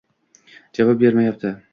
Javob 0.73 0.99
bermayapti. 1.01 1.53